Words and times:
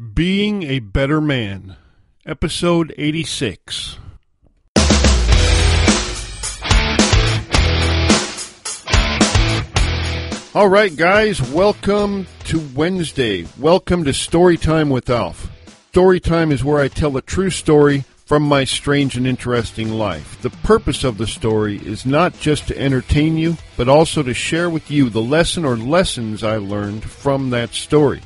Being 0.00 0.62
a 0.62 0.78
Better 0.78 1.20
Man, 1.20 1.76
Episode 2.24 2.94
86. 2.96 3.98
All 10.54 10.68
right, 10.68 10.96
guys, 10.96 11.42
welcome 11.52 12.26
to 12.44 12.66
Wednesday. 12.74 13.46
Welcome 13.58 14.04
to 14.04 14.12
Storytime 14.12 14.90
with 14.90 15.10
Alf. 15.10 15.50
Storytime 15.92 16.50
is 16.50 16.64
where 16.64 16.80
I 16.80 16.88
tell 16.88 17.18
a 17.18 17.22
true 17.22 17.50
story 17.50 18.04
from 18.24 18.42
my 18.42 18.64
strange 18.64 19.18
and 19.18 19.26
interesting 19.26 19.90
life. 19.90 20.40
The 20.40 20.48
purpose 20.48 21.04
of 21.04 21.18
the 21.18 21.26
story 21.26 21.76
is 21.76 22.06
not 22.06 22.32
just 22.40 22.68
to 22.68 22.78
entertain 22.78 23.36
you, 23.36 23.58
but 23.76 23.90
also 23.90 24.22
to 24.22 24.32
share 24.32 24.70
with 24.70 24.90
you 24.90 25.10
the 25.10 25.20
lesson 25.20 25.66
or 25.66 25.76
lessons 25.76 26.42
I 26.42 26.56
learned 26.56 27.04
from 27.04 27.50
that 27.50 27.74
story. 27.74 28.22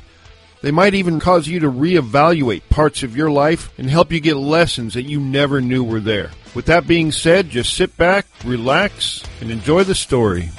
They 0.65 0.71
might 0.71 0.95
even 0.95 1.19
cause 1.19 1.47
you 1.47 1.59
to 1.59 1.69
reevaluate 1.71 2.69
parts 2.71 3.03
of 3.03 3.15
your 3.15 3.29
life 3.29 3.71
and 3.77 3.87
help 3.87 4.11
you 4.11 4.19
get 4.19 4.35
lessons 4.35 4.95
that 4.95 5.03
you 5.03 5.19
never 5.19 5.61
knew 5.61 5.83
were 5.83 5.99
there. 5.99 6.31
With 6.55 6.65
that 6.65 6.87
being 6.87 7.11
said, 7.11 7.51
just 7.51 7.75
sit 7.75 7.95
back, 7.97 8.25
relax, 8.43 9.23
and 9.41 9.51
enjoy 9.51 9.83
the 9.83 9.93
story. 9.93 10.49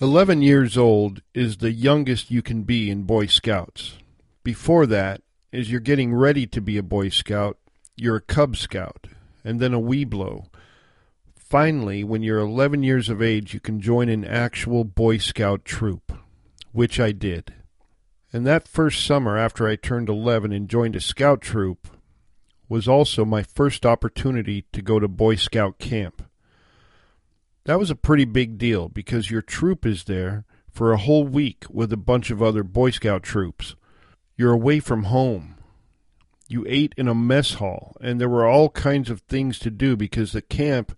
Eleven 0.00 0.42
years 0.42 0.76
old 0.76 1.22
is 1.32 1.58
the 1.58 1.70
youngest 1.70 2.32
you 2.32 2.42
can 2.42 2.64
be 2.64 2.90
in 2.90 3.04
Boy 3.04 3.26
Scouts. 3.26 3.98
Before 4.42 4.84
that, 4.86 5.22
as 5.52 5.70
you're 5.70 5.78
getting 5.78 6.12
ready 6.12 6.48
to 6.48 6.60
be 6.60 6.76
a 6.76 6.82
Boy 6.82 7.08
Scout, 7.08 7.58
you're 7.94 8.16
a 8.16 8.20
Cub 8.20 8.56
Scout, 8.56 9.06
and 9.44 9.60
then 9.60 9.72
a 9.72 9.80
Webelo. 9.80 10.46
Finally, 11.44 12.02
when 12.02 12.22
you're 12.22 12.38
11 12.38 12.82
years 12.82 13.10
of 13.10 13.20
age, 13.20 13.52
you 13.52 13.60
can 13.60 13.78
join 13.78 14.08
an 14.08 14.24
actual 14.24 14.82
Boy 14.82 15.18
Scout 15.18 15.62
troop, 15.62 16.10
which 16.72 16.98
I 16.98 17.12
did. 17.12 17.52
And 18.32 18.46
that 18.46 18.66
first 18.66 19.04
summer 19.04 19.36
after 19.36 19.68
I 19.68 19.76
turned 19.76 20.08
11 20.08 20.52
and 20.52 20.70
joined 20.70 20.96
a 20.96 21.00
scout 21.00 21.42
troop 21.42 21.86
was 22.66 22.88
also 22.88 23.26
my 23.26 23.42
first 23.42 23.84
opportunity 23.84 24.64
to 24.72 24.80
go 24.80 24.98
to 24.98 25.06
Boy 25.06 25.34
Scout 25.34 25.78
camp. 25.78 26.22
That 27.64 27.78
was 27.78 27.90
a 27.90 27.94
pretty 27.94 28.24
big 28.24 28.56
deal 28.56 28.88
because 28.88 29.30
your 29.30 29.42
troop 29.42 29.84
is 29.84 30.04
there 30.04 30.46
for 30.70 30.92
a 30.92 30.98
whole 30.98 31.26
week 31.26 31.66
with 31.68 31.92
a 31.92 31.98
bunch 31.98 32.30
of 32.30 32.42
other 32.42 32.62
Boy 32.62 32.90
Scout 32.90 33.22
troops. 33.22 33.76
You're 34.34 34.52
away 34.52 34.80
from 34.80 35.04
home. 35.04 35.56
You 36.48 36.64
ate 36.66 36.94
in 36.96 37.06
a 37.06 37.14
mess 37.14 37.54
hall, 37.54 37.96
and 38.00 38.18
there 38.18 38.30
were 38.30 38.46
all 38.46 38.70
kinds 38.70 39.10
of 39.10 39.20
things 39.20 39.58
to 39.58 39.70
do 39.70 39.94
because 39.94 40.32
the 40.32 40.42
camp 40.42 40.96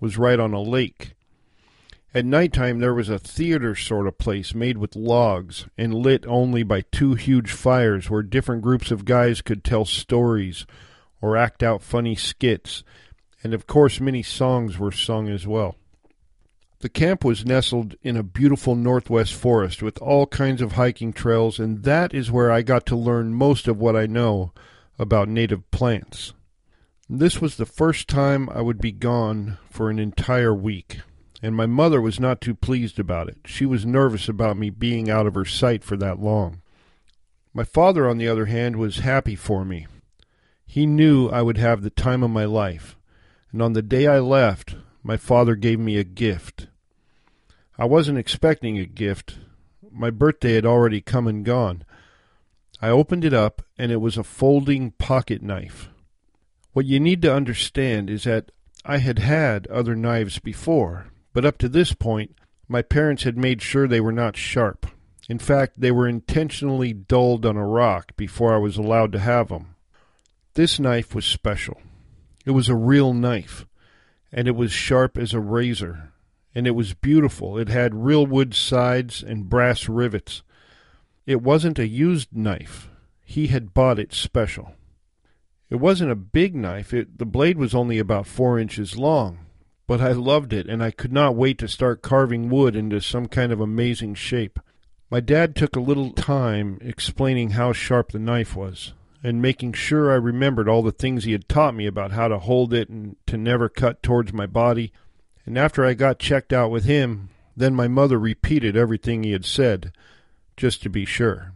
was 0.00 0.18
right 0.18 0.40
on 0.40 0.52
a 0.52 0.60
lake. 0.60 1.14
At 2.12 2.24
night 2.24 2.52
time 2.52 2.80
there 2.80 2.94
was 2.94 3.08
a 3.08 3.20
theater 3.20 3.76
sort 3.76 4.08
of 4.08 4.18
place 4.18 4.52
made 4.52 4.78
with 4.78 4.96
logs 4.96 5.66
and 5.78 5.94
lit 5.94 6.26
only 6.26 6.64
by 6.64 6.80
two 6.90 7.14
huge 7.14 7.52
fires 7.52 8.10
where 8.10 8.22
different 8.22 8.62
groups 8.62 8.90
of 8.90 9.04
guys 9.04 9.42
could 9.42 9.62
tell 9.62 9.84
stories 9.84 10.66
or 11.20 11.36
act 11.36 11.62
out 11.62 11.82
funny 11.82 12.16
skits, 12.16 12.82
and 13.44 13.54
of 13.54 13.66
course 13.66 14.00
many 14.00 14.22
songs 14.22 14.78
were 14.78 14.90
sung 14.90 15.28
as 15.28 15.46
well. 15.46 15.76
The 16.80 16.88
camp 16.88 17.24
was 17.24 17.44
nestled 17.44 17.94
in 18.02 18.16
a 18.16 18.22
beautiful 18.22 18.74
northwest 18.74 19.34
forest 19.34 19.82
with 19.82 20.00
all 20.00 20.26
kinds 20.26 20.62
of 20.62 20.72
hiking 20.72 21.12
trails, 21.12 21.58
and 21.58 21.82
that 21.82 22.14
is 22.14 22.30
where 22.30 22.50
I 22.50 22.62
got 22.62 22.86
to 22.86 22.96
learn 22.96 23.34
most 23.34 23.68
of 23.68 23.78
what 23.78 23.94
I 23.94 24.06
know 24.06 24.52
about 24.98 25.28
native 25.28 25.70
plants. 25.70 26.32
This 27.12 27.40
was 27.40 27.56
the 27.56 27.66
first 27.66 28.06
time 28.06 28.48
I 28.50 28.60
would 28.60 28.80
be 28.80 28.92
gone 28.92 29.58
for 29.68 29.90
an 29.90 29.98
entire 29.98 30.54
week, 30.54 31.00
and 31.42 31.56
my 31.56 31.66
mother 31.66 32.00
was 32.00 32.20
not 32.20 32.40
too 32.40 32.54
pleased 32.54 33.00
about 33.00 33.28
it. 33.28 33.38
She 33.46 33.66
was 33.66 33.84
nervous 33.84 34.28
about 34.28 34.56
me 34.56 34.70
being 34.70 35.10
out 35.10 35.26
of 35.26 35.34
her 35.34 35.44
sight 35.44 35.82
for 35.82 35.96
that 35.96 36.20
long. 36.20 36.62
My 37.52 37.64
father, 37.64 38.08
on 38.08 38.18
the 38.18 38.28
other 38.28 38.46
hand, 38.46 38.76
was 38.76 38.98
happy 38.98 39.34
for 39.34 39.64
me. 39.64 39.88
He 40.64 40.86
knew 40.86 41.28
I 41.28 41.42
would 41.42 41.58
have 41.58 41.82
the 41.82 41.90
time 41.90 42.22
of 42.22 42.30
my 42.30 42.44
life, 42.44 42.96
and 43.50 43.60
on 43.60 43.72
the 43.72 43.82
day 43.82 44.06
I 44.06 44.20
left, 44.20 44.76
my 45.02 45.16
father 45.16 45.56
gave 45.56 45.80
me 45.80 45.96
a 45.96 46.04
gift. 46.04 46.68
I 47.76 47.86
wasn't 47.86 48.18
expecting 48.18 48.78
a 48.78 48.86
gift. 48.86 49.36
My 49.90 50.10
birthday 50.10 50.54
had 50.54 50.64
already 50.64 51.00
come 51.00 51.26
and 51.26 51.44
gone. 51.44 51.82
I 52.80 52.90
opened 52.90 53.24
it 53.24 53.34
up, 53.34 53.62
and 53.76 53.90
it 53.90 54.00
was 54.00 54.16
a 54.16 54.22
folding 54.22 54.92
pocket 54.92 55.42
knife. 55.42 55.88
What 56.72 56.86
you 56.86 57.00
need 57.00 57.20
to 57.22 57.34
understand 57.34 58.08
is 58.08 58.24
that 58.24 58.52
I 58.84 58.98
had 58.98 59.18
had 59.18 59.66
other 59.66 59.96
knives 59.96 60.38
before, 60.38 61.08
but 61.32 61.44
up 61.44 61.58
to 61.58 61.68
this 61.68 61.92
point, 61.92 62.36
my 62.68 62.82
parents 62.82 63.24
had 63.24 63.36
made 63.36 63.60
sure 63.60 63.88
they 63.88 64.00
were 64.00 64.12
not 64.12 64.36
sharp. 64.36 64.86
In 65.28 65.38
fact, 65.38 65.80
they 65.80 65.90
were 65.90 66.06
intentionally 66.06 66.92
dulled 66.92 67.44
on 67.44 67.56
a 67.56 67.66
rock 67.66 68.16
before 68.16 68.54
I 68.54 68.58
was 68.58 68.76
allowed 68.76 69.10
to 69.12 69.18
have 69.18 69.48
them. 69.48 69.74
This 70.54 70.78
knife 70.78 71.14
was 71.14 71.24
special. 71.24 71.80
It 72.44 72.52
was 72.52 72.68
a 72.68 72.76
real 72.76 73.14
knife, 73.14 73.66
and 74.32 74.46
it 74.46 74.56
was 74.56 74.72
sharp 74.72 75.18
as 75.18 75.34
a 75.34 75.40
razor, 75.40 76.12
and 76.54 76.66
it 76.66 76.76
was 76.76 76.94
beautiful. 76.94 77.58
It 77.58 77.68
had 77.68 77.94
real 77.94 78.26
wood 78.26 78.54
sides 78.54 79.22
and 79.22 79.48
brass 79.48 79.88
rivets. 79.88 80.42
It 81.26 81.42
wasn't 81.42 81.78
a 81.78 81.86
used 81.86 82.28
knife. 82.32 82.88
He 83.24 83.48
had 83.48 83.74
bought 83.74 83.98
it 83.98 84.12
special. 84.12 84.74
It 85.70 85.76
wasn't 85.76 86.10
a 86.10 86.16
big 86.16 86.56
knife. 86.56 86.92
It, 86.92 87.18
the 87.18 87.24
blade 87.24 87.56
was 87.56 87.74
only 87.76 87.98
about 87.98 88.26
four 88.26 88.58
inches 88.58 88.96
long, 88.96 89.46
but 89.86 90.00
I 90.00 90.10
loved 90.12 90.52
it, 90.52 90.66
and 90.66 90.82
I 90.82 90.90
could 90.90 91.12
not 91.12 91.36
wait 91.36 91.58
to 91.58 91.68
start 91.68 92.02
carving 92.02 92.50
wood 92.50 92.74
into 92.74 93.00
some 93.00 93.28
kind 93.28 93.52
of 93.52 93.60
amazing 93.60 94.16
shape. 94.16 94.58
My 95.10 95.20
dad 95.20 95.54
took 95.54 95.76
a 95.76 95.80
little 95.80 96.10
time 96.10 96.78
explaining 96.80 97.50
how 97.50 97.72
sharp 97.72 98.10
the 98.10 98.18
knife 98.18 98.56
was, 98.56 98.94
and 99.22 99.40
making 99.40 99.74
sure 99.74 100.10
I 100.10 100.16
remembered 100.16 100.68
all 100.68 100.82
the 100.82 100.90
things 100.90 101.22
he 101.22 101.32
had 101.32 101.48
taught 101.48 101.74
me 101.76 101.86
about 101.86 102.12
how 102.12 102.26
to 102.26 102.40
hold 102.40 102.74
it 102.74 102.88
and 102.88 103.14
to 103.26 103.36
never 103.36 103.68
cut 103.68 104.02
towards 104.02 104.32
my 104.32 104.46
body. 104.46 104.92
And 105.46 105.56
after 105.56 105.84
I 105.84 105.94
got 105.94 106.18
checked 106.18 106.52
out 106.52 106.70
with 106.72 106.84
him, 106.84 107.28
then 107.56 107.74
my 107.74 107.86
mother 107.86 108.18
repeated 108.18 108.76
everything 108.76 109.22
he 109.22 109.32
had 109.32 109.44
said, 109.44 109.92
just 110.56 110.82
to 110.82 110.88
be 110.88 111.04
sure. 111.04 111.52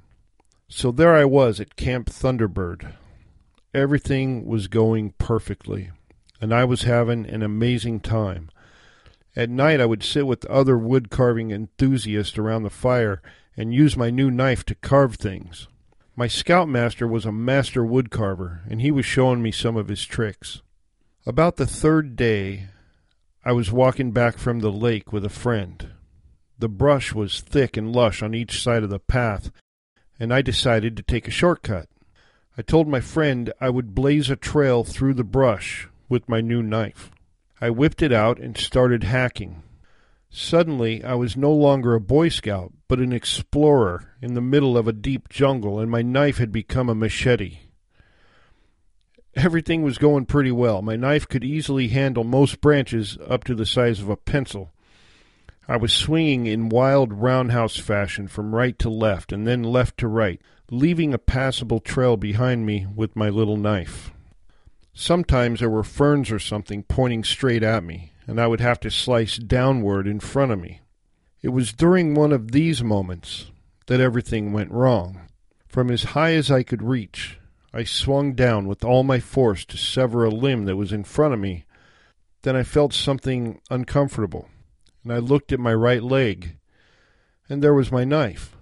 So 0.68 0.92
there 0.92 1.14
I 1.14 1.24
was 1.24 1.60
at 1.60 1.76
Camp 1.76 2.10
Thunderbird. 2.10 2.92
Everything 3.74 4.46
was 4.46 4.68
going 4.68 5.14
perfectly, 5.18 5.90
and 6.40 6.54
I 6.54 6.64
was 6.64 6.82
having 6.82 7.26
an 7.26 7.42
amazing 7.42 7.98
time. 7.98 8.48
At 9.34 9.50
night 9.50 9.80
I 9.80 9.86
would 9.86 10.04
sit 10.04 10.28
with 10.28 10.46
other 10.46 10.78
wood 10.78 11.10
carving 11.10 11.50
enthusiasts 11.50 12.38
around 12.38 12.62
the 12.62 12.70
fire 12.70 13.20
and 13.56 13.74
use 13.74 13.96
my 13.96 14.10
new 14.10 14.30
knife 14.30 14.64
to 14.66 14.76
carve 14.76 15.16
things. 15.16 15.66
My 16.14 16.28
scoutmaster 16.28 17.08
was 17.08 17.26
a 17.26 17.32
master 17.32 17.82
woodcarver, 17.82 18.60
and 18.70 18.80
he 18.80 18.92
was 18.92 19.04
showing 19.04 19.42
me 19.42 19.50
some 19.50 19.76
of 19.76 19.88
his 19.88 20.04
tricks. 20.04 20.62
About 21.26 21.56
the 21.56 21.66
third 21.66 22.14
day, 22.14 22.68
I 23.44 23.50
was 23.50 23.72
walking 23.72 24.12
back 24.12 24.38
from 24.38 24.60
the 24.60 24.70
lake 24.70 25.12
with 25.12 25.24
a 25.24 25.28
friend. 25.28 25.88
The 26.60 26.68
brush 26.68 27.12
was 27.12 27.40
thick 27.40 27.76
and 27.76 27.92
lush 27.92 28.22
on 28.22 28.36
each 28.36 28.62
side 28.62 28.84
of 28.84 28.90
the 28.90 29.00
path, 29.00 29.50
and 30.20 30.32
I 30.32 30.42
decided 30.42 30.96
to 30.96 31.02
take 31.02 31.26
a 31.26 31.32
shortcut. 31.32 31.88
I 32.56 32.62
told 32.62 32.86
my 32.86 33.00
friend 33.00 33.52
I 33.60 33.68
would 33.68 33.94
blaze 33.94 34.30
a 34.30 34.36
trail 34.36 34.84
through 34.84 35.14
the 35.14 35.24
brush 35.24 35.88
with 36.08 36.28
my 36.28 36.40
new 36.40 36.62
knife. 36.62 37.10
I 37.60 37.70
whipped 37.70 38.00
it 38.00 38.12
out 38.12 38.38
and 38.38 38.56
started 38.56 39.02
hacking. 39.02 39.62
Suddenly, 40.30 41.02
I 41.02 41.14
was 41.14 41.36
no 41.36 41.52
longer 41.52 41.94
a 41.94 42.00
Boy 42.00 42.28
Scout, 42.28 42.72
but 42.86 43.00
an 43.00 43.12
explorer 43.12 44.12
in 44.20 44.34
the 44.34 44.40
middle 44.40 44.78
of 44.78 44.86
a 44.86 44.92
deep 44.92 45.28
jungle, 45.28 45.80
and 45.80 45.90
my 45.90 46.02
knife 46.02 46.38
had 46.38 46.52
become 46.52 46.88
a 46.88 46.94
machete. 46.94 47.58
Everything 49.34 49.82
was 49.82 49.98
going 49.98 50.26
pretty 50.26 50.52
well. 50.52 50.80
My 50.80 50.94
knife 50.94 51.26
could 51.26 51.42
easily 51.42 51.88
handle 51.88 52.22
most 52.22 52.60
branches 52.60 53.18
up 53.26 53.42
to 53.44 53.54
the 53.56 53.66
size 53.66 54.00
of 54.00 54.08
a 54.08 54.16
pencil. 54.16 54.70
I 55.66 55.76
was 55.76 55.92
swinging 55.92 56.46
in 56.46 56.68
wild 56.68 57.12
roundhouse 57.12 57.76
fashion 57.76 58.28
from 58.28 58.54
right 58.54 58.78
to 58.78 58.90
left 58.90 59.32
and 59.32 59.46
then 59.46 59.62
left 59.62 59.98
to 59.98 60.08
right, 60.08 60.40
leaving 60.70 61.12
a 61.12 61.18
passable 61.18 61.80
trail 61.80 62.16
behind 62.16 62.64
me 62.64 62.86
with 62.94 63.16
my 63.16 63.28
little 63.28 63.56
knife. 63.56 64.12
Sometimes 64.92 65.60
there 65.60 65.70
were 65.70 65.82
ferns 65.82 66.30
or 66.30 66.38
something 66.38 66.82
pointing 66.84 67.24
straight 67.24 67.62
at 67.62 67.84
me, 67.84 68.12
and 68.26 68.40
I 68.40 68.46
would 68.46 68.60
have 68.60 68.80
to 68.80 68.90
slice 68.90 69.36
downward 69.36 70.06
in 70.06 70.20
front 70.20 70.52
of 70.52 70.60
me. 70.60 70.80
It 71.42 71.48
was 71.48 71.72
during 71.72 72.14
one 72.14 72.32
of 72.32 72.52
these 72.52 72.82
moments 72.82 73.50
that 73.86 74.00
everything 74.00 74.52
went 74.52 74.70
wrong. 74.70 75.20
From 75.66 75.90
as 75.90 76.04
high 76.04 76.32
as 76.32 76.50
I 76.50 76.62
could 76.62 76.82
reach, 76.82 77.38
I 77.72 77.84
swung 77.84 78.34
down 78.34 78.66
with 78.68 78.84
all 78.84 79.02
my 79.02 79.18
force 79.18 79.64
to 79.66 79.76
sever 79.76 80.24
a 80.24 80.30
limb 80.30 80.64
that 80.66 80.76
was 80.76 80.92
in 80.92 81.04
front 81.04 81.34
of 81.34 81.40
me. 81.40 81.64
Then 82.42 82.54
I 82.54 82.62
felt 82.62 82.94
something 82.94 83.60
uncomfortable, 83.68 84.48
and 85.02 85.12
I 85.12 85.18
looked 85.18 85.52
at 85.52 85.58
my 85.58 85.74
right 85.74 86.02
leg, 86.02 86.56
and 87.48 87.62
there 87.62 87.74
was 87.74 87.90
my 87.90 88.04
knife, 88.04 88.53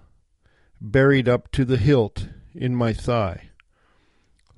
buried 0.83 1.29
up 1.29 1.49
to 1.49 1.63
the 1.63 1.77
hilt 1.77 2.27
in 2.53 2.75
my 2.75 2.91
thigh. 2.91 3.49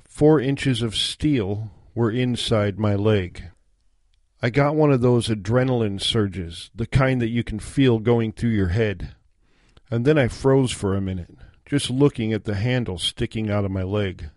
Four 0.04 0.40
inches 0.40 0.82
of 0.82 0.96
steel 0.96 1.70
were 1.94 2.10
inside 2.10 2.80
my 2.80 2.96
leg. 2.96 3.52
I 4.42 4.50
got 4.50 4.76
one 4.76 4.92
of 4.92 5.02
those 5.02 5.28
adrenaline 5.28 6.02
surges, 6.02 6.72
the 6.74 6.88
kind 6.88 7.22
that 7.22 7.30
you 7.30 7.44
can 7.44 7.60
feel 7.60 8.00
going 8.00 8.32
through 8.32 8.52
your 8.52 8.70
head. 8.70 9.16
And 9.92 10.04
then 10.04 10.18
I 10.18 10.28
froze 10.28 10.72
for 10.72 10.96
a 10.96 11.02
minute, 11.02 11.36
just 11.66 11.90
looking 11.90 12.34
at 12.34 12.46
the 12.46 12.56
handle 12.56 12.98
sticking 12.98 13.50
out 13.52 13.64
of 13.64 13.72
my 13.72 13.84
leg. 13.84 14.30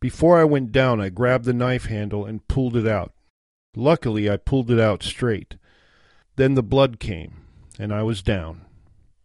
Before 0.00 0.38
I 0.38 0.44
went 0.44 0.72
down, 0.72 1.00
I 1.00 1.10
grabbed 1.10 1.44
the 1.44 1.52
knife 1.52 1.84
handle 1.84 2.24
and 2.24 2.46
pulled 2.48 2.76
it 2.76 2.86
out. 2.86 3.12
Luckily, 3.76 4.30
I 4.30 4.36
pulled 4.36 4.70
it 4.70 4.80
out 4.80 5.02
straight. 5.02 5.56
Then 6.36 6.54
the 6.54 6.62
blood 6.62 6.98
came, 6.98 7.42
and 7.78 7.92
I 7.92 8.02
was 8.02 8.22
down. 8.22 8.62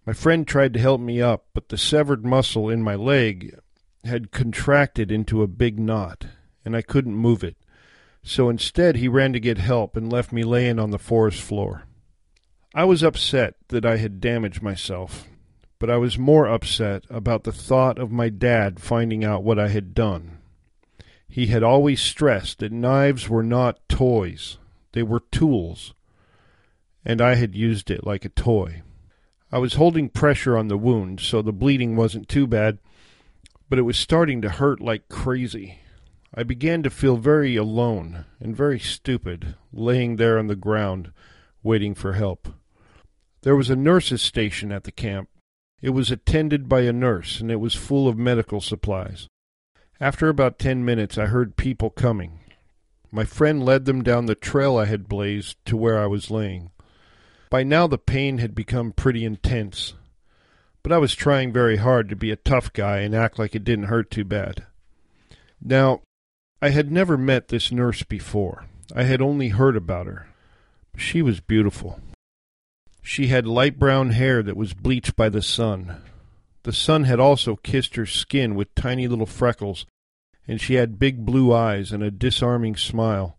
My 0.09 0.13
friend 0.13 0.47
tried 0.47 0.73
to 0.73 0.79
help 0.79 1.00
me 1.00 1.21
up, 1.21 1.45
but 1.53 1.69
the 1.69 1.77
severed 1.77 2.25
muscle 2.25 2.67
in 2.67 2.81
my 2.81 2.95
leg 2.95 3.59
had 4.03 4.31
contracted 4.31 5.11
into 5.11 5.44
a 5.44 5.47
big 5.47 5.77
knot, 5.79 6.25
and 6.65 6.75
I 6.75 6.81
couldn't 6.81 7.13
move 7.13 7.44
it. 7.44 7.57
So 8.23 8.50
instead, 8.50 8.95
he 8.95 9.07
ran 9.07 9.33
to 9.33 9.39
get 9.39 9.59
help 9.59 9.95
and 9.95 10.11
left 10.11 10.31
me 10.31 10.44
laying 10.44 10.79
on 10.79 10.89
the 10.89 10.97
forest 10.97 11.39
floor. 11.39 11.83
I 12.73 12.85
was 12.85 13.03
upset 13.03 13.57
that 13.67 13.85
I 13.85 13.97
had 13.97 14.19
damaged 14.19 14.63
myself, 14.63 15.27
but 15.77 15.91
I 15.91 15.97
was 15.97 16.17
more 16.17 16.47
upset 16.47 17.03
about 17.11 17.44
the 17.44 17.51
thought 17.51 18.00
of 18.00 18.11
my 18.11 18.29
dad 18.29 18.79
finding 18.79 19.23
out 19.23 19.44
what 19.44 19.59
I 19.59 19.67
had 19.67 19.94
done. 19.94 20.39
He 21.27 21.45
had 21.45 21.61
always 21.61 22.01
stressed 22.01 22.57
that 22.57 22.71
knives 22.71 23.29
were 23.29 23.44
not 23.44 23.88
toys, 23.88 24.57
they 24.94 25.03
were 25.03 25.21
tools, 25.31 25.94
and 27.06 27.21
I 27.21 27.35
had 27.35 27.53
used 27.53 27.91
it 27.91 28.07
like 28.07 28.25
a 28.25 28.29
toy. 28.29 28.81
I 29.51 29.57
was 29.57 29.74
holding 29.74 30.10
pressure 30.10 30.57
on 30.57 30.68
the 30.68 30.78
wound, 30.78 31.19
so 31.19 31.42
the 31.42 31.51
bleeding 31.51 31.96
wasn't 31.96 32.30
too 32.30 32.46
bad, 32.46 32.78
but 33.69 33.80
it 33.80 33.84
was 33.84 33.98
starting 33.98 34.42
to 34.42 34.50
hurt 34.50 34.80
like 34.80 35.10
crazy. 35.10 35.80
I 36.34 36.44
began 36.44 36.84
to 36.84 36.92
feel 36.92 37.18
very 37.18 37.56
alone 37.56 38.25
and 38.40 38.56
very 38.56 38.80
stupid, 38.80 39.56
laying 39.74 40.18
there 40.18 40.38
on 40.38 40.48
the 40.48 40.56
ground, 40.56 41.12
waiting 41.63 41.96
for 41.96 42.13
help. 42.13 42.50
There 43.42 43.56
was 43.56 43.72
a 43.72 43.75
nurse's 43.75 44.22
station 44.22 44.72
at 44.72 44.84
the 44.84 44.92
camp. 44.92 45.30
It 45.81 45.92
was 45.92 46.12
attended 46.12 46.69
by 46.69 46.81
a 46.81 46.94
nurse, 46.94 47.42
and 47.42 47.50
it 47.50 47.60
was 47.60 47.74
full 47.74 48.07
of 48.07 48.18
medical 48.18 48.62
supplies. 48.62 49.28
After 50.00 50.30
about 50.30 50.60
ten 50.60 50.86
minutes, 50.86 51.18
I 51.18 51.25
heard 51.25 51.57
people 51.57 51.90
coming. 51.90 52.40
My 53.12 53.25
friend 53.25 53.66
led 53.66 53.86
them 53.86 54.04
down 54.04 54.28
the 54.28 54.36
trail 54.36 54.78
I 54.78 54.86
had 54.86 55.10
blazed 55.10 55.57
to 55.66 55.75
where 55.75 55.98
I 55.98 56.06
was 56.06 56.30
laying. 56.30 56.69
By 57.50 57.63
now 57.63 57.88
the 57.88 57.98
pain 57.98 58.38
had 58.38 58.54
become 58.54 58.92
pretty 58.92 59.25
intense, 59.25 59.96
but 60.84 60.92
I 60.92 61.00
was 61.00 61.16
trying 61.16 61.51
very 61.51 61.78
hard 61.78 62.07
to 62.10 62.16
be 62.16 62.30
a 62.31 62.36
tough 62.36 62.72
guy 62.74 63.00
and 63.00 63.16
act 63.16 63.40
like 63.40 63.56
it 63.56 63.63
didn't 63.63 63.86
hurt 63.86 64.12
too 64.12 64.24
bad. 64.24 64.68
Now, 65.60 66.01
I 66.62 66.69
had 66.69 66.92
never 66.92 67.18
met 67.18 67.48
this 67.48 67.72
nurse 67.72 68.04
before. 68.04 68.66
I 68.96 69.04
had 69.04 69.22
only 69.22 69.50
heard 69.50 69.75
about 69.75 70.06
her. 70.06 70.28
She 70.96 71.22
was 71.22 71.40
beautiful. 71.40 72.00
She 73.01 73.28
had 73.28 73.48
light 73.48 73.80
brown 73.80 74.12
hair 74.12 74.44
that 74.44 74.57
was 74.57 74.74
bleached 74.74 75.16
by 75.16 75.30
the 75.30 75.42
sun. 75.42 76.02
The 76.63 76.74
sun 76.74 77.06
had 77.06 77.19
also 77.19 77.56
kissed 77.56 77.95
her 77.95 78.06
skin 78.06 78.54
with 78.54 78.75
tiny 78.75 79.07
little 79.07 79.25
freckles, 79.25 79.88
and 80.48 80.62
she 80.62 80.75
had 80.75 81.00
big 81.00 81.25
blue 81.25 81.52
eyes 81.52 81.92
and 81.92 82.04
a 82.04 82.12
disarming 82.12 82.75
smile. 82.75 83.38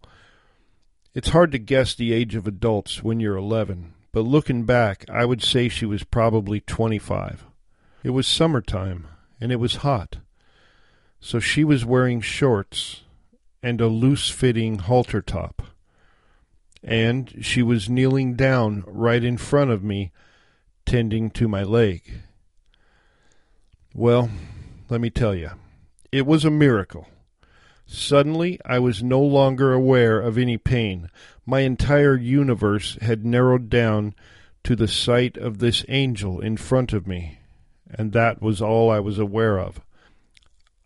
It's 1.14 1.28
hard 1.28 1.52
to 1.52 1.58
guess 1.58 1.94
the 1.94 2.12
age 2.12 2.34
of 2.34 2.46
adults 2.46 3.02
when 3.02 3.20
you're 3.20 3.36
eleven, 3.36 3.94
but 4.12 4.22
looking 4.22 4.64
back, 4.64 5.04
I 5.08 5.24
would 5.24 5.42
say 5.42 5.68
she 5.68 5.86
was 5.86 6.04
probably 6.04 6.60
twenty-five. 6.60 7.44
It 8.02 8.10
was 8.10 8.26
summertime, 8.26 9.06
and 9.40 9.52
it 9.52 9.60
was 9.60 9.76
hot. 9.76 10.18
So 11.20 11.38
she 11.38 11.64
was 11.64 11.84
wearing 11.84 12.20
shorts 12.20 13.02
and 13.62 13.80
a 13.80 13.88
loose-fitting 13.88 14.78
halter 14.78 15.20
top. 15.20 15.62
And 16.82 17.44
she 17.44 17.62
was 17.62 17.90
kneeling 17.90 18.34
down 18.34 18.84
right 18.86 19.22
in 19.22 19.36
front 19.36 19.70
of 19.70 19.84
me, 19.84 20.12
tending 20.86 21.30
to 21.32 21.46
my 21.46 21.62
leg. 21.62 22.02
Well, 23.94 24.30
let 24.88 25.02
me 25.02 25.10
tell 25.10 25.34
you, 25.34 25.50
it 26.10 26.24
was 26.24 26.44
a 26.44 26.50
miracle. 26.50 27.06
Suddenly, 27.92 28.60
I 28.64 28.78
was 28.78 29.02
no 29.02 29.20
longer 29.20 29.72
aware 29.72 30.20
of 30.20 30.38
any 30.38 30.56
pain. 30.56 31.10
My 31.44 31.60
entire 31.60 32.16
universe 32.16 32.96
had 33.00 33.26
narrowed 33.26 33.68
down 33.68 34.14
to 34.62 34.76
the 34.76 34.86
sight 34.86 35.36
of 35.36 35.58
this 35.58 35.84
angel 35.88 36.38
in 36.38 36.56
front 36.56 36.92
of 36.92 37.08
me, 37.08 37.38
and 37.90 38.12
that 38.12 38.40
was 38.40 38.62
all 38.62 38.92
I 38.92 39.00
was 39.00 39.18
aware 39.18 39.58
of. 39.58 39.80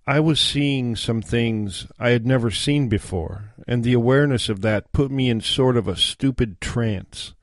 I 0.07 0.19
was 0.21 0.41
seeing 0.41 0.97
some 0.97 1.21
things 1.21 1.87
I 1.99 2.09
had 2.09 2.27
never 2.27 2.51
seen 2.51 2.89
before, 2.89 3.53
and 3.69 3.85
the 3.85 3.93
awareness 3.93 4.49
of 4.49 4.63
that 4.63 4.91
put 4.95 5.11
me 5.11 5.29
in 5.29 5.43
sort 5.43 5.77
of 5.77 5.87
a 5.87 5.97
stupid 5.97 6.59
trance. 6.59 7.35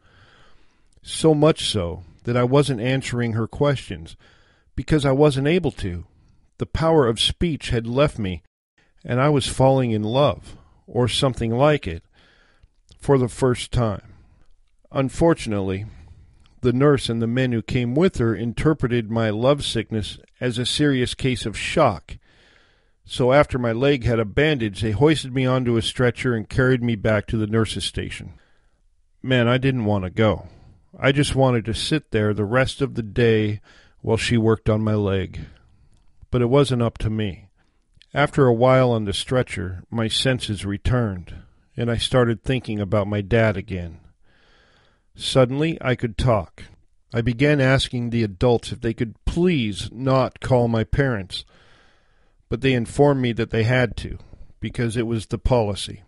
So 1.04 1.36
much 1.36 1.70
so 1.70 2.04
that 2.24 2.36
I 2.36 2.44
wasn't 2.46 2.82
answering 2.82 3.34
her 3.34 3.48
questions, 3.48 4.16
because 4.76 5.06
I 5.06 5.12
wasn't 5.12 5.48
able 5.48 5.72
to. 5.74 6.06
The 6.58 6.66
power 6.66 7.08
of 7.08 7.20
speech 7.20 7.70
had 7.70 7.86
left 7.86 8.18
me, 8.18 8.42
and 9.04 9.20
I 9.20 9.30
was 9.30 9.48
falling 9.48 9.92
in 9.92 10.04
love, 10.04 10.56
or 10.88 11.08
something 11.08 11.52
like 11.52 11.88
it, 11.88 12.04
for 13.00 13.18
the 13.18 13.30
first 13.30 13.72
time. 13.72 14.14
Unfortunately, 14.92 15.86
the 16.62 16.74
nurse 16.74 17.10
and 17.10 17.22
the 17.22 17.28
men 17.28 17.52
who 17.52 17.62
came 17.62 17.96
with 17.96 18.18
her 18.18 18.36
interpreted 18.36 19.10
my 19.10 19.30
love 19.30 19.64
sickness 19.64 20.20
as 20.40 20.58
a 20.58 20.66
serious 20.66 21.16
case 21.16 21.46
of 21.46 21.58
shock 21.58 22.18
so 23.12 23.34
after 23.34 23.60
my 23.60 23.74
leg 23.74 24.06
had 24.06 24.20
a 24.20 24.26
bandage, 24.26 24.80
they 24.80 24.92
hoisted 24.92 25.34
me 25.34 25.46
onto 25.46 25.76
a 25.76 25.82
stretcher 25.82 26.34
and 26.34 26.48
carried 26.48 26.82
me 26.82 26.96
back 26.96 27.28
to 27.28 27.38
the 27.38 27.46
nurse's 27.46 27.84
station. 27.84 28.36
Man, 29.22 29.50
I 29.50 29.58
didn't 29.58 29.84
want 29.84 30.06
to 30.06 30.10
go. 30.10 30.48
I 30.98 31.12
just 31.12 31.36
wanted 31.36 31.66
to 31.66 31.74
sit 31.74 32.12
there 32.12 32.34
the 32.34 32.46
rest 32.46 32.82
of 32.82 32.96
the 32.96 33.04
day 33.04 33.60
while 34.00 34.16
she 34.16 34.38
worked 34.38 34.70
on 34.70 34.82
my 34.82 34.96
leg. 34.96 35.42
But 36.30 36.42
it 36.42 36.50
wasn't 36.50 36.82
up 36.82 36.98
to 37.00 37.10
me. 37.10 37.50
After 38.14 38.46
a 38.46 38.54
while 38.54 38.92
on 38.92 39.06
the 39.06 39.14
stretcher, 39.14 39.84
my 39.90 40.08
senses 40.08 40.66
returned, 40.66 41.36
and 41.78 41.90
I 41.90 41.98
started 41.98 42.44
thinking 42.44 42.80
about 42.80 43.08
my 43.08 43.22
dad 43.22 43.58
again. 43.58 44.00
Suddenly, 45.16 45.78
I 45.82 45.96
could 45.96 46.18
talk. 46.18 46.64
I 47.14 47.22
began 47.22 47.62
asking 47.62 48.10
the 48.10 48.24
adults 48.24 48.72
if 48.72 48.82
they 48.82 48.94
could 48.94 49.16
please 49.26 49.90
not 49.92 50.40
call 50.40 50.68
my 50.68 50.84
parents 50.84 51.46
but 52.52 52.60
they 52.60 52.74
informed 52.74 53.22
me 53.22 53.32
that 53.32 53.50
they 53.50 53.64
had 53.64 53.96
to, 53.96 54.18
because 54.60 54.98
it 54.98 55.08
was 55.08 55.28
the 55.28 55.38
policy. 55.38 56.04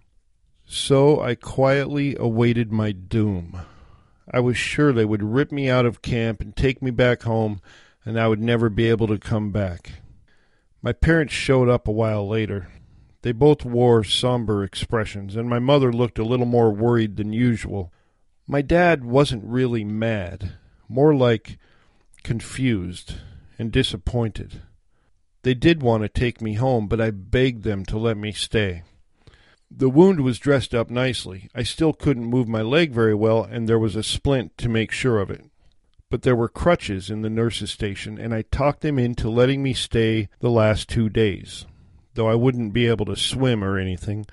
So 0.65 1.21
I 1.21 1.35
quietly 1.35 2.17
awaited 2.19 2.69
my 2.69 2.91
doom. 2.91 3.61
I 4.29 4.41
was 4.41 4.57
sure 4.57 4.91
they 4.91 5.05
would 5.05 5.23
rip 5.23 5.53
me 5.53 5.69
out 5.69 5.85
of 5.85 6.01
camp 6.01 6.41
and 6.41 6.53
take 6.53 6.81
me 6.81 6.91
back 6.91 7.23
home, 7.23 7.61
and 8.03 8.19
I 8.19 8.27
would 8.27 8.41
never 8.41 8.69
be 8.69 8.89
able 8.89 9.07
to 9.07 9.17
come 9.17 9.51
back. 9.51 10.02
My 10.83 10.91
parents 10.91 11.33
showed 11.33 11.69
up 11.69 11.87
a 11.87 11.93
while 11.93 12.27
later. 12.27 12.67
They 13.21 13.31
both 13.31 13.63
wore 13.63 14.03
somber 14.03 14.65
expressions, 14.65 15.37
and 15.37 15.49
my 15.49 15.57
mother 15.57 15.93
looked 15.93 16.19
a 16.19 16.25
little 16.25 16.45
more 16.45 16.73
worried 16.73 17.15
than 17.15 17.31
usual. 17.31 17.93
My 18.47 18.61
dad 18.61 19.05
wasn't 19.05 19.45
really 19.45 19.85
mad, 19.85 20.55
more 20.89 21.15
like 21.15 21.57
confused 22.21 23.15
and 23.57 23.71
disappointed. 23.71 24.61
They 25.43 25.53
did 25.53 25.81
want 25.81 26.03
to 26.03 26.09
take 26.09 26.41
me 26.41 26.55
home, 26.55 26.89
but 26.89 26.99
I 26.99 27.11
begged 27.11 27.63
them 27.63 27.85
to 27.85 27.97
let 27.97 28.17
me 28.17 28.33
stay. 28.33 28.83
The 29.71 29.89
wound 29.89 30.19
was 30.19 30.37
dressed 30.37 30.75
up 30.75 30.89
nicely. 30.89 31.49
I 31.55 31.63
still 31.63 31.93
couldn't 31.93 32.25
move 32.25 32.49
my 32.49 32.61
leg 32.61 32.91
very 32.91 33.15
well, 33.15 33.41
and 33.45 33.69
there 33.69 33.79
was 33.79 33.95
a 33.95 34.03
splint 34.03 34.57
to 34.57 34.67
make 34.67 34.91
sure 34.91 35.19
of 35.19 35.31
it. 35.31 35.45
But 36.13 36.21
there 36.21 36.35
were 36.35 36.47
crutches 36.47 37.09
in 37.09 37.23
the 37.23 37.29
nurse's 37.31 37.71
station, 37.71 38.19
and 38.19 38.35
I 38.35 38.43
talked 38.43 38.81
them 38.81 38.99
into 38.99 39.31
letting 39.31 39.63
me 39.63 39.73
stay 39.73 40.29
the 40.41 40.51
last 40.51 40.87
two 40.87 41.09
days, 41.09 41.65
though 42.13 42.29
I 42.29 42.35
wouldn't 42.35 42.71
be 42.71 42.85
able 42.85 43.07
to 43.07 43.15
swim 43.15 43.63
or 43.63 43.79
anything, 43.79 44.27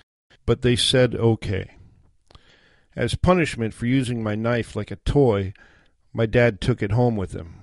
but 0.45 0.61
they 0.61 0.77
said 0.77 1.15
okay. 1.15 1.71
As 2.95 3.15
punishment 3.15 3.73
for 3.73 3.87
using 3.87 4.23
my 4.23 4.35
knife 4.35 4.77
like 4.77 4.91
a 4.91 4.97
toy, 4.97 5.55
my 6.13 6.27
dad 6.27 6.61
took 6.61 6.83
it 6.83 6.93
home 6.93 7.17
with 7.17 7.33
him, 7.33 7.55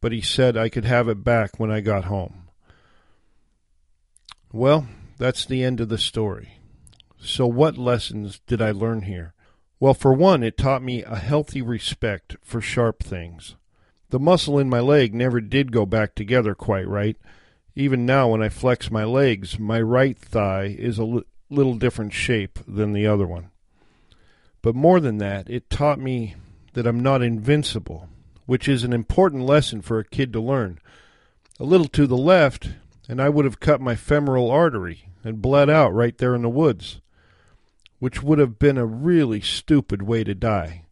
but 0.00 0.12
he 0.12 0.22
said 0.22 0.56
I 0.56 0.70
could 0.70 0.86
have 0.86 1.06
it 1.06 1.22
back 1.22 1.60
when 1.60 1.70
I 1.70 1.80
got 1.80 2.04
home. 2.04 2.48
Well, 4.50 4.86
that's 5.18 5.44
the 5.44 5.62
end 5.62 5.78
of 5.78 5.90
the 5.90 5.98
story. 5.98 6.56
So, 7.20 7.46
what 7.46 7.76
lessons 7.76 8.40
did 8.46 8.62
I 8.62 8.70
learn 8.70 9.02
here? 9.02 9.34
Well, 9.82 9.94
for 9.94 10.12
one, 10.12 10.44
it 10.44 10.56
taught 10.56 10.80
me 10.80 11.02
a 11.02 11.16
healthy 11.16 11.60
respect 11.60 12.36
for 12.40 12.60
sharp 12.60 13.02
things. 13.02 13.56
The 14.10 14.20
muscle 14.20 14.60
in 14.60 14.68
my 14.68 14.78
leg 14.78 15.12
never 15.12 15.40
did 15.40 15.72
go 15.72 15.86
back 15.86 16.14
together 16.14 16.54
quite 16.54 16.86
right. 16.86 17.16
Even 17.74 18.06
now, 18.06 18.28
when 18.28 18.40
I 18.44 18.48
flex 18.48 18.92
my 18.92 19.02
legs, 19.02 19.58
my 19.58 19.80
right 19.80 20.16
thigh 20.16 20.76
is 20.78 21.00
a 21.00 21.22
little 21.50 21.74
different 21.74 22.12
shape 22.12 22.60
than 22.64 22.92
the 22.92 23.08
other 23.08 23.26
one. 23.26 23.50
But 24.62 24.76
more 24.76 25.00
than 25.00 25.18
that, 25.18 25.50
it 25.50 25.68
taught 25.68 25.98
me 25.98 26.36
that 26.74 26.86
I'm 26.86 27.00
not 27.00 27.20
invincible, 27.20 28.08
which 28.46 28.68
is 28.68 28.84
an 28.84 28.92
important 28.92 29.46
lesson 29.46 29.82
for 29.82 29.98
a 29.98 30.04
kid 30.04 30.32
to 30.34 30.40
learn. 30.40 30.78
A 31.58 31.64
little 31.64 31.88
to 31.88 32.06
the 32.06 32.16
left, 32.16 32.70
and 33.08 33.20
I 33.20 33.28
would 33.28 33.44
have 33.44 33.58
cut 33.58 33.80
my 33.80 33.96
femoral 33.96 34.48
artery 34.48 35.08
and 35.24 35.42
bled 35.42 35.68
out 35.68 35.92
right 35.92 36.16
there 36.16 36.36
in 36.36 36.42
the 36.42 36.48
woods. 36.48 37.00
Which 38.02 38.20
would 38.20 38.40
have 38.40 38.58
been 38.58 38.76
a 38.76 38.84
really 38.84 39.40
stupid 39.40 40.02
way 40.02 40.24
to 40.24 40.34
die. 40.34 40.82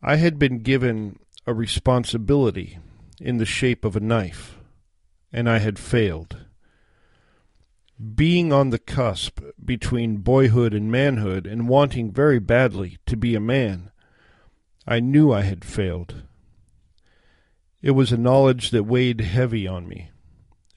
I 0.00 0.14
had 0.14 0.38
been 0.38 0.60
given 0.60 1.18
a 1.44 1.52
responsibility 1.52 2.78
in 3.20 3.38
the 3.38 3.44
shape 3.44 3.84
of 3.84 3.96
a 3.96 4.00
knife, 4.00 4.58
and 5.32 5.50
I 5.50 5.58
had 5.58 5.76
failed. 5.76 6.46
Being 8.14 8.52
on 8.52 8.70
the 8.70 8.78
cusp 8.78 9.40
between 9.64 10.18
boyhood 10.18 10.72
and 10.72 10.88
manhood, 10.88 11.48
and 11.48 11.68
wanting 11.68 12.12
very 12.12 12.38
badly 12.38 12.98
to 13.06 13.16
be 13.16 13.34
a 13.34 13.40
man, 13.40 13.90
I 14.86 15.00
knew 15.00 15.32
I 15.32 15.40
had 15.40 15.64
failed. 15.64 16.22
It 17.82 17.90
was 17.90 18.12
a 18.12 18.16
knowledge 18.16 18.70
that 18.70 18.84
weighed 18.84 19.20
heavy 19.20 19.66
on 19.66 19.88
me, 19.88 20.10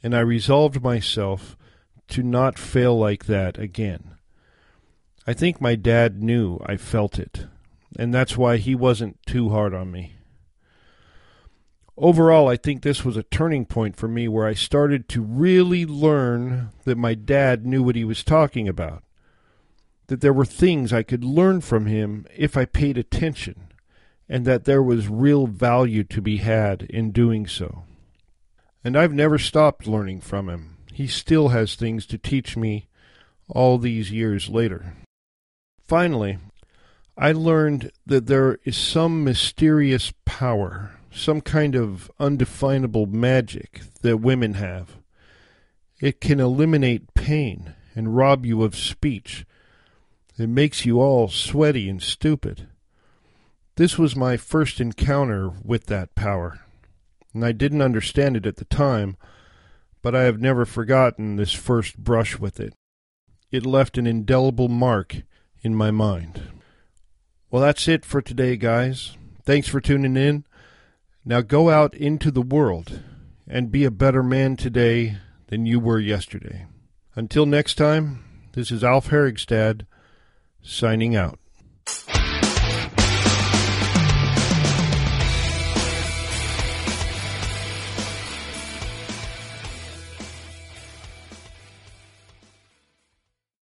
and 0.02 0.16
I 0.16 0.22
resolved 0.22 0.82
myself 0.82 1.56
to 2.08 2.24
not 2.24 2.58
fail 2.58 2.98
like 2.98 3.26
that 3.26 3.60
again. 3.60 4.13
I 5.26 5.34
think 5.34 5.62
my 5.62 5.76
dad 5.76 6.22
knew 6.22 6.60
I 6.66 6.76
felt 6.76 7.18
it, 7.18 7.48
and 7.98 8.14
that's 8.14 8.38
why 8.38 8.58
he 8.58 8.76
wasn't 8.76 9.26
too 9.26 9.50
hard 9.50 9.74
on 9.74 9.90
me. 9.90 10.16
Overall, 11.96 12.50
I 12.50 12.58
think 12.58 12.82
this 12.82 13.06
was 13.06 13.16
a 13.16 13.24
turning 13.24 13.66
point 13.66 13.96
for 13.96 14.08
me 14.08 14.28
where 14.28 14.48
I 14.48 14.54
started 14.54 15.08
to 15.10 15.22
really 15.22 15.86
learn 15.86 16.72
that 16.84 16.98
my 16.98 17.14
dad 17.14 17.66
knew 17.66 17.84
what 17.84 17.96
he 17.96 18.04
was 18.04 18.24
talking 18.24 18.68
about, 18.68 19.04
that 20.08 20.20
there 20.20 20.34
were 20.34 20.46
things 20.46 20.92
I 20.92 21.04
could 21.04 21.24
learn 21.24 21.62
from 21.62 21.86
him 21.86 22.26
if 22.36 22.58
I 22.58 22.66
paid 22.66 22.98
attention, 22.98 23.68
and 24.28 24.44
that 24.46 24.66
there 24.66 24.84
was 24.84 25.08
real 25.08 25.48
value 25.48 26.04
to 26.04 26.22
be 26.22 26.38
had 26.38 26.82
in 26.84 27.12
doing 27.12 27.48
so. 27.48 27.84
And 28.84 28.98
I've 28.98 29.14
never 29.14 29.38
stopped 29.38 29.88
learning 29.88 30.20
from 30.22 30.50
him. 30.50 30.78
He 30.92 31.08
still 31.08 31.50
has 31.50 31.76
things 31.76 32.06
to 32.08 32.18
teach 32.18 32.58
me 32.58 32.88
all 33.48 33.78
these 33.78 34.12
years 34.12 34.50
later. 34.50 34.96
Finally, 35.94 36.40
I 37.16 37.34
learned 37.34 37.92
that 38.08 38.26
there 38.26 38.58
is 38.64 38.76
some 38.76 39.24
mysterious 39.24 40.12
power, 40.26 41.00
some 41.12 41.40
kind 41.40 41.76
of 41.76 42.10
undefinable 42.20 43.06
magic 43.06 43.82
that 44.02 44.18
women 44.18 44.56
have. 44.56 44.98
It 46.02 46.20
can 46.20 46.40
eliminate 46.40 47.14
pain 47.14 47.76
and 47.94 48.16
rob 48.18 48.44
you 48.44 48.64
of 48.64 48.76
speech. 48.76 49.46
It 50.36 50.50
makes 50.50 50.84
you 50.84 51.00
all 51.00 51.28
sweaty 51.28 51.88
and 51.88 52.02
stupid. 52.02 52.70
This 53.76 53.96
was 53.96 54.16
my 54.16 54.36
first 54.36 54.82
encounter 54.82 55.52
with 55.64 55.86
that 55.86 56.16
power, 56.16 56.62
and 57.36 57.46
I 57.46 57.52
didn't 57.52 57.84
understand 57.84 58.36
it 58.36 58.48
at 58.48 58.56
the 58.56 58.66
time, 58.66 59.16
but 60.02 60.16
I 60.16 60.24
have 60.24 60.42
never 60.42 60.66
forgotten 60.66 61.36
this 61.36 61.54
first 61.54 62.00
brush 62.00 62.40
with 62.40 62.60
it. 62.60 62.74
It 63.52 63.64
left 63.64 64.00
an 64.00 64.08
indelible 64.08 64.70
mark 64.70 65.18
in 65.64 65.74
my 65.74 65.90
mind. 65.90 66.44
Well, 67.50 67.62
that's 67.62 67.88
it 67.88 68.06
for 68.06 68.22
today, 68.22 68.58
guys. 68.58 69.18
Thanks 69.46 69.68
for 69.68 69.82
tuning 69.82 70.18
in. 70.18 70.46
Now 71.26 71.42
go 71.42 71.70
out 71.70 71.96
into 71.96 72.32
the 72.32 72.42
world 72.42 73.02
and 73.48 73.72
be 73.72 73.86
a 73.86 73.92
better 73.92 74.24
man 74.24 74.58
today 74.58 75.18
than 75.48 75.66
you 75.66 75.80
were 75.80 76.00
yesterday. 76.00 76.68
Until 77.16 77.46
next 77.46 77.76
time, 77.76 78.24
this 78.54 78.72
is 78.72 78.84
Alf 78.84 79.10
Herigstad 79.10 79.86
signing 80.62 81.16
out. 81.16 81.40